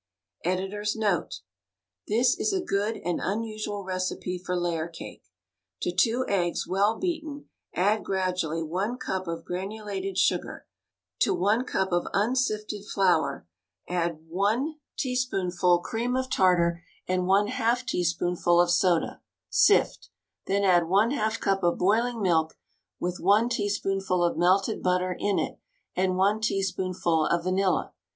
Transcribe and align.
Editor's 0.43 0.95
Note:— 0.95 1.41
This 2.07 2.35
is 2.39 2.51
a 2.51 2.59
good, 2.59 2.97
and 3.05 3.19
unusual, 3.23 3.83
recipe 3.83 4.39
for 4.39 4.57
layer 4.59 4.87
cake. 4.87 5.21
To 5.83 5.91
two 5.91 6.25
eggs, 6.27 6.67
well 6.67 6.97
beaten, 6.97 7.49
add 7.75 8.03
gradually 8.03 8.63
one 8.63 8.97
cup 8.97 9.27
of 9.27 9.45
granulated 9.45 10.17
sugar. 10.17 10.65
To 11.19 11.35
one 11.35 11.65
cup 11.65 11.91
of 11.91 12.07
unsifted 12.15 12.83
flour 12.91 13.47
add 13.87 14.27
one 14.27 14.63
[i8l] 14.71 14.71
THE 14.71 14.71
STAG 14.71 14.71
COOK 14.71 14.73
BOOK 14.73 14.97
teaspoonful 14.97 15.79
cream 15.81 16.15
of 16.15 16.31
tartar 16.31 16.81
and 17.07 17.27
one 17.27 17.45
half 17.45 17.85
teaspoonful 17.85 18.59
of 18.59 18.71
soda. 18.71 19.21
Sift 19.51 20.09
Then 20.47 20.63
add 20.63 20.87
one 20.89 21.11
half 21.11 21.39
cup 21.39 21.61
of 21.61 21.77
boiling 21.77 22.23
milk 22.23 22.57
with 22.99 23.19
one 23.19 23.49
tea 23.49 23.69
spoonful 23.69 24.23
of 24.23 24.35
melted 24.35 24.81
butter 24.81 25.15
in 25.19 25.37
it, 25.37 25.59
and 25.95 26.17
one 26.17 26.39
teaspoonful 26.41 27.27
of 27.27 27.43
vanilla. 27.43 27.93